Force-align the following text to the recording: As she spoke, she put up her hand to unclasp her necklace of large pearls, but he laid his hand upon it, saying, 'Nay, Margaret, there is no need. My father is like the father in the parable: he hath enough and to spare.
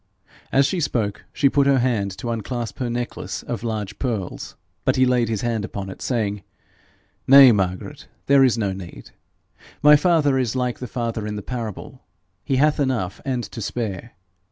As 0.51 0.65
she 0.65 0.79
spoke, 0.79 1.25
she 1.31 1.47
put 1.47 1.67
up 1.67 1.73
her 1.73 1.79
hand 1.79 2.09
to 2.17 2.31
unclasp 2.31 2.79
her 2.79 2.89
necklace 2.89 3.43
of 3.43 3.61
large 3.61 3.99
pearls, 3.99 4.55
but 4.83 4.95
he 4.95 5.05
laid 5.05 5.29
his 5.29 5.41
hand 5.41 5.63
upon 5.63 5.91
it, 5.91 6.01
saying, 6.01 6.41
'Nay, 7.27 7.51
Margaret, 7.51 8.07
there 8.25 8.43
is 8.43 8.57
no 8.57 8.73
need. 8.73 9.11
My 9.83 9.95
father 9.95 10.39
is 10.39 10.55
like 10.55 10.79
the 10.79 10.87
father 10.87 11.27
in 11.27 11.35
the 11.35 11.43
parable: 11.43 12.01
he 12.43 12.55
hath 12.55 12.79
enough 12.79 13.21
and 13.25 13.43
to 13.43 13.61
spare. 13.61 14.13